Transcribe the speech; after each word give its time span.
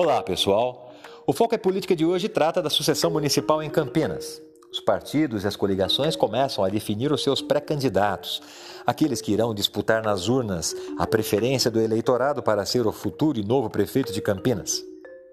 Olá, 0.00 0.22
pessoal. 0.22 0.92
O 1.26 1.32
Foco 1.32 1.56
é 1.56 1.58
Política 1.58 1.96
de 1.96 2.06
hoje 2.06 2.28
trata 2.28 2.62
da 2.62 2.70
sucessão 2.70 3.10
municipal 3.10 3.60
em 3.60 3.68
Campinas. 3.68 4.40
Os 4.72 4.78
partidos 4.78 5.42
e 5.42 5.48
as 5.48 5.56
coligações 5.56 6.14
começam 6.14 6.62
a 6.62 6.68
definir 6.68 7.10
os 7.10 7.20
seus 7.20 7.42
pré-candidatos, 7.42 8.40
aqueles 8.86 9.20
que 9.20 9.32
irão 9.32 9.52
disputar 9.52 10.00
nas 10.04 10.28
urnas 10.28 10.72
a 10.96 11.04
preferência 11.04 11.68
do 11.68 11.80
eleitorado 11.80 12.40
para 12.44 12.64
ser 12.64 12.86
o 12.86 12.92
futuro 12.92 13.40
e 13.40 13.44
novo 13.44 13.68
prefeito 13.68 14.12
de 14.12 14.22
Campinas. 14.22 14.84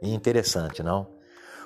Interessante, 0.02 0.82
não? 0.82 1.06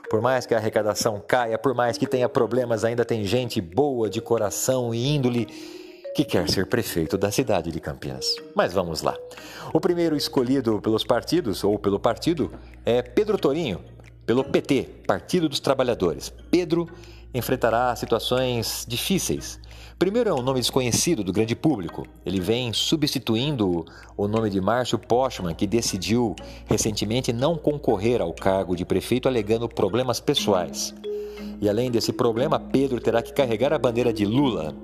Por 0.09 0.21
mais 0.21 0.45
que 0.45 0.53
a 0.53 0.57
arrecadação 0.57 1.23
caia, 1.25 1.57
por 1.57 1.73
mais 1.73 1.97
que 1.97 2.05
tenha 2.05 2.27
problemas, 2.27 2.83
ainda 2.83 3.05
tem 3.05 3.23
gente 3.23 3.61
boa 3.61 4.09
de 4.09 4.19
coração 4.19 4.93
e 4.93 5.15
índole 5.15 5.47
que 6.13 6.25
quer 6.25 6.49
ser 6.49 6.65
prefeito 6.65 7.17
da 7.17 7.31
cidade 7.31 7.71
de 7.71 7.79
Campinas. 7.79 8.35
Mas 8.53 8.73
vamos 8.73 9.01
lá. 9.01 9.15
O 9.71 9.79
primeiro 9.79 10.17
escolhido 10.17 10.81
pelos 10.81 11.05
partidos, 11.05 11.63
ou 11.63 11.79
pelo 11.79 11.97
partido, 11.97 12.51
é 12.89 13.03
Pedro 13.03 13.37
Torinho, 13.37 13.81
pelo 14.25 14.43
PT, 14.43 15.03
Partido 15.05 15.47
dos 15.47 15.59
Trabalhadores. 15.59 16.33
Pedro 16.49 16.89
enfrentará 17.31 17.95
situações 17.95 18.83
difíceis. 18.87 19.59
Primeiro 19.99 20.31
é 20.31 20.33
um 20.33 20.41
nome 20.41 20.59
desconhecido 20.59 21.23
do 21.23 21.31
grande 21.31 21.55
público. 21.55 22.07
Ele 22.25 22.39
vem 22.39 22.73
substituindo 22.73 23.85
o 24.17 24.27
nome 24.27 24.49
de 24.49 24.59
Márcio 24.59 24.97
Postman, 24.97 25.53
que 25.53 25.67
decidiu 25.67 26.35
recentemente 26.65 27.31
não 27.31 27.55
concorrer 27.55 28.21
ao 28.21 28.33
cargo 28.33 28.75
de 28.75 28.83
prefeito 28.83 29.27
alegando 29.27 29.69
problemas 29.69 30.19
pessoais. 30.19 30.95
E 31.61 31.69
além 31.69 31.91
desse 31.91 32.11
problema, 32.11 32.59
Pedro 32.59 32.99
terá 32.99 33.21
que 33.21 33.33
carregar 33.33 33.71
a 33.71 33.77
bandeira 33.77 34.11
de 34.11 34.25
Lula. 34.25 34.75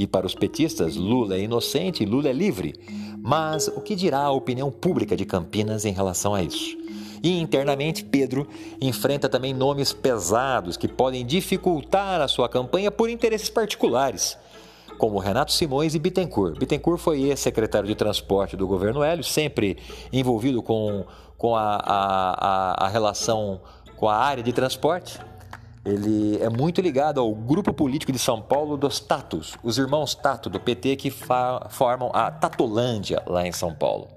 E 0.00 0.06
para 0.06 0.26
os 0.26 0.34
petistas, 0.34 0.96
Lula 0.96 1.34
é 1.34 1.40
inocente 1.40 2.02
e 2.02 2.06
Lula 2.06 2.30
é 2.30 2.32
livre. 2.32 2.74
Mas 3.22 3.68
o 3.68 3.82
que 3.82 3.94
dirá 3.94 4.20
a 4.20 4.30
opinião 4.30 4.70
pública 4.70 5.14
de 5.14 5.26
Campinas 5.26 5.84
em 5.84 5.92
relação 5.92 6.34
a 6.34 6.42
isso? 6.42 6.74
E 7.22 7.38
internamente, 7.38 8.02
Pedro 8.02 8.48
enfrenta 8.80 9.28
também 9.28 9.52
nomes 9.52 9.92
pesados 9.92 10.78
que 10.78 10.88
podem 10.88 11.26
dificultar 11.26 12.22
a 12.22 12.28
sua 12.28 12.48
campanha 12.48 12.90
por 12.90 13.10
interesses 13.10 13.50
particulares, 13.50 14.38
como 14.96 15.18
Renato 15.18 15.52
Simões 15.52 15.94
e 15.94 15.98
Bittencourt. 15.98 16.58
Bittencourt 16.58 16.98
foi 16.98 17.20
ex-secretário 17.24 17.86
de 17.86 17.94
transporte 17.94 18.56
do 18.56 18.66
governo 18.66 19.02
Hélio, 19.02 19.22
sempre 19.22 19.76
envolvido 20.10 20.62
com, 20.62 21.04
com 21.36 21.54
a, 21.54 21.76
a, 21.76 22.84
a, 22.84 22.86
a 22.86 22.88
relação 22.88 23.60
com 23.98 24.08
a 24.08 24.16
área 24.16 24.42
de 24.42 24.54
transporte. 24.54 25.20
Ele 25.84 26.38
é 26.42 26.50
muito 26.50 26.82
ligado 26.82 27.20
ao 27.20 27.34
grupo 27.34 27.72
político 27.72 28.12
de 28.12 28.18
São 28.18 28.42
Paulo 28.42 28.76
dos 28.76 29.00
Tatos, 29.00 29.56
os 29.62 29.78
irmãos 29.78 30.14
Tato 30.14 30.50
do 30.50 30.60
PT 30.60 30.96
que 30.96 31.10
formam 31.10 32.10
a 32.12 32.30
Tatolândia 32.30 33.22
lá 33.26 33.46
em 33.46 33.52
São 33.52 33.74
Paulo. 33.74 34.08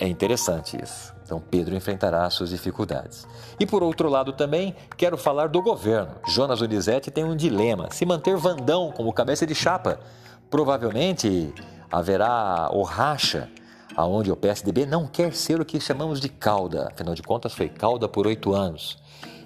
É 0.00 0.08
interessante 0.08 0.76
isso. 0.82 1.14
Então 1.24 1.40
Pedro 1.40 1.76
enfrentará 1.76 2.28
suas 2.30 2.50
dificuldades. 2.50 3.28
E 3.60 3.66
por 3.66 3.82
outro 3.82 4.08
lado 4.08 4.32
também 4.32 4.74
quero 4.96 5.16
falar 5.16 5.48
do 5.48 5.62
governo. 5.62 6.16
Jonas 6.26 6.58
Donizete 6.58 7.12
tem 7.12 7.22
um 7.22 7.36
dilema: 7.36 7.88
se 7.92 8.04
manter 8.04 8.36
Vandão 8.36 8.90
como 8.90 9.12
cabeça 9.12 9.46
de 9.46 9.54
chapa, 9.54 10.00
provavelmente 10.50 11.54
haverá 11.92 12.70
o 12.72 12.82
racha, 12.82 13.48
aonde 13.94 14.32
o 14.32 14.36
PSDB 14.36 14.84
não 14.84 15.06
quer 15.06 15.32
ser 15.32 15.60
o 15.60 15.64
que 15.64 15.80
chamamos 15.80 16.20
de 16.20 16.28
cauda. 16.28 16.88
Afinal 16.92 17.14
de 17.14 17.22
contas, 17.22 17.52
foi 17.52 17.68
cauda 17.68 18.08
por 18.08 18.26
oito 18.26 18.52
anos 18.52 18.98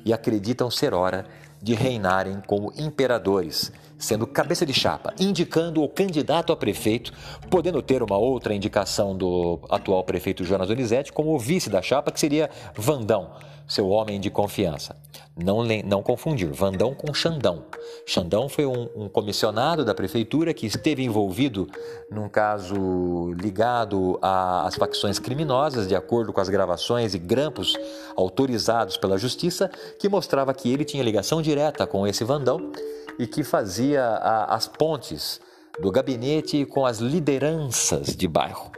e 0.05 0.13
acreditam 0.13 0.71
ser 0.71 0.95
hora 0.95 1.27
de 1.61 1.75
reinarem 1.75 2.43
como 2.47 2.73
imperadores, 2.77 3.73
sendo 4.03 4.27
cabeça 4.27 4.67
de 4.67 4.75
chapa, 4.75 5.15
indicando 5.19 5.83
o 5.83 5.89
candidato 5.89 6.53
a 6.53 6.57
prefeito, 6.57 7.13
podendo 7.49 7.81
ter 7.81 8.03
uma 8.03 8.19
outra 8.19 8.53
indicação 8.53 9.17
do 9.17 9.61
atual 9.71 10.03
prefeito 10.03 10.45
Jonas 10.45 10.69
Donizete 10.69 11.13
como 11.13 11.39
vice 11.39 11.71
da 11.71 11.81
chapa, 11.81 12.11
que 12.11 12.19
seria 12.19 12.51
Vandão, 12.75 13.31
seu 13.67 13.89
homem 13.89 14.21
de 14.21 14.29
confiança. 14.29 14.97
Não, 15.37 15.65
não 15.85 16.03
confundir 16.03 16.53
Vandão 16.53 16.95
com 16.95 17.15
Xandão. 17.15 17.65
Xandão 18.05 18.49
foi 18.49 18.67
um, 18.67 18.89
um 18.95 19.09
comissionado 19.09 19.85
da 19.85 19.95
prefeitura 19.95 20.53
que 20.53 20.67
esteve 20.67 21.05
envolvido 21.05 21.69
num 22.11 22.29
caso 22.29 23.33
ligado 23.39 24.19
às 24.21 24.75
facções 24.75 25.19
criminosas, 25.19 25.87
de 25.87 25.95
acordo 25.95 26.33
com 26.33 26.41
as 26.41 26.49
gravações 26.49 27.15
e 27.15 27.19
grampos 27.19 27.75
autorizados 28.17 28.97
pela 28.97 29.17
justiça, 29.17 29.71
que 29.99 30.09
mostrava 30.09 30.53
que 30.53 30.71
ele 30.71 30.85
tinha 30.85 31.03
ligação 31.03 31.41
direta 31.41 31.87
com 31.87 32.07
esse 32.07 32.25
Vandão 32.25 32.73
e 33.19 33.27
que 33.27 33.43
fazia 33.43 34.03
a, 34.05 34.55
as 34.55 34.67
pontes 34.67 35.41
do 35.81 35.91
gabinete 35.91 36.65
com 36.67 36.85
as 36.85 36.99
lideranças 36.99 38.15
de 38.15 38.29
bairro. 38.29 38.71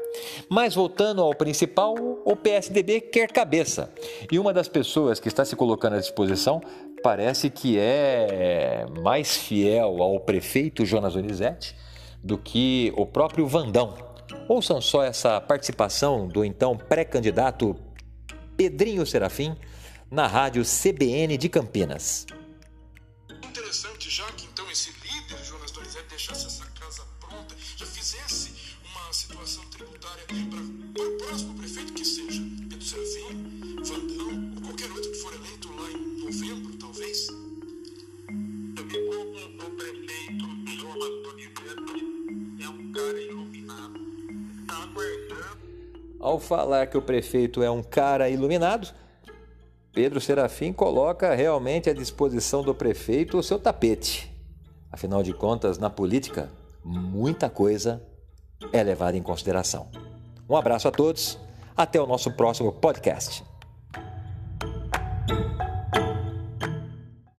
Mas 0.49 0.75
voltando 0.75 1.22
ao 1.22 1.34
principal, 1.34 1.95
o 2.25 2.37
PSDB 2.37 3.00
quer 3.00 3.33
cabeça. 3.33 3.93
E 4.31 4.39
uma 4.39 4.53
das 4.53 4.69
pessoas 4.69 5.19
que 5.19 5.28
está 5.28 5.45
se 5.45 5.56
colocando 5.56 5.97
à 5.97 5.99
disposição 5.99 6.61
parece 7.03 7.50
que 7.50 7.78
é 7.78 8.87
mais 9.03 9.37
fiel 9.37 10.03
ao 10.03 10.21
prefeito 10.21 10.87
Jonas 10.87 11.15
Donizete 11.15 11.77
do 12.22 12.39
que 12.39 12.93
o 12.97 13.05
próprio 13.05 13.47
Vandão. 13.47 13.95
Ouçam 14.49 14.81
só 14.81 15.03
essa 15.03 15.41
participação 15.41 16.27
do 16.27 16.45
então 16.45 16.77
pré-candidato 16.77 17.77
Pedrinho 18.56 19.05
Serafim 19.05 19.55
na 20.11 20.27
rádio 20.27 20.62
CBN 20.65 21.37
de 21.37 21.49
Campinas. 21.49 22.27
Já 24.06 24.31
que 24.32 24.44
então 24.47 24.70
esse 24.70 24.91
líder, 25.03 25.42
Jonas 25.44 25.70
Donizete, 25.70 26.09
deixasse 26.09 26.47
essa 26.47 26.66
casa 26.78 27.03
pronta, 27.19 27.56
já 27.76 27.87
fizesse 27.87 28.53
uma 28.84 29.10
situação 29.12 29.65
tributária 29.70 30.25
para 30.94 31.03
o 31.03 31.16
próximo 31.19 31.54
prefeito 31.54 31.92
que 31.94 32.04
seja, 32.04 32.42
Pedro 32.69 32.84
Serafim, 32.84 33.76
Vandão, 33.82 34.53
ou 34.56 34.62
qualquer 34.62 34.91
outro 34.91 35.10
que 35.10 35.16
for 35.19 35.34
eleito 35.34 35.72
lá 35.75 35.91
em 35.91 35.97
novembro, 36.22 36.76
talvez. 36.76 37.26
O 37.28 37.32
prefeito 39.76 40.47
Jonas 40.78 41.22
Donizete 41.22 42.04
é 42.62 42.69
um 42.69 42.92
cara 42.92 43.21
iluminado. 43.21 44.00
Está 44.60 44.76
aguardando. 44.82 45.59
Ao 46.21 46.38
falar 46.38 46.86
que 46.86 46.97
o 46.97 47.03
prefeito 47.03 47.60
é 47.62 47.71
um 47.71 47.82
cara 47.82 48.28
iluminado, 48.28 48.94
Pedro 49.94 50.21
Serafim 50.21 50.72
coloca 50.72 51.32
realmente 51.34 51.88
à 51.88 51.94
disposição 51.94 52.62
do 52.62 52.75
prefeito 52.75 53.38
o 53.38 53.43
seu 53.43 53.60
tapete. 53.60 54.34
Afinal 54.91 55.22
de 55.22 55.32
contas, 55.32 55.78
na 55.78 55.88
política, 55.88 56.50
muita 56.84 57.49
coisa 57.49 58.03
é 58.72 58.83
levada 58.83 59.16
em 59.16 59.22
consideração. 59.22 59.88
Um 60.50 60.56
abraço 60.56 60.88
a 60.88 60.91
todos, 60.91 61.38
até 61.77 62.00
o 62.00 62.06
nosso 62.09 62.33
próximo 62.33 62.72
podcast. 62.72 63.44